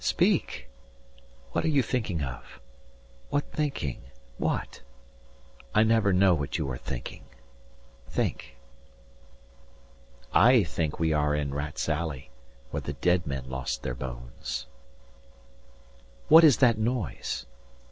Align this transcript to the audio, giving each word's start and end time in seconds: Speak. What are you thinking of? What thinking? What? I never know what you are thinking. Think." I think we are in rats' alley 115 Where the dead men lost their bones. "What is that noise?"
Speak. 0.03 0.67
What 1.51 1.63
are 1.63 1.67
you 1.67 1.83
thinking 1.83 2.23
of? 2.23 2.59
What 3.29 3.43
thinking? 3.51 4.01
What? 4.39 4.81
I 5.75 5.83
never 5.83 6.11
know 6.11 6.33
what 6.33 6.57
you 6.57 6.67
are 6.71 6.77
thinking. 6.79 7.23
Think." 8.09 8.57
I 10.33 10.63
think 10.63 10.97
we 10.99 11.13
are 11.13 11.35
in 11.35 11.53
rats' 11.53 11.87
alley 11.87 12.31
115 12.71 12.71
Where 12.71 12.81
the 12.81 12.93
dead 12.93 13.27
men 13.27 13.47
lost 13.47 13.83
their 13.83 13.93
bones. 13.93 14.65
"What 16.29 16.43
is 16.43 16.57
that 16.57 16.79
noise?" 16.79 17.45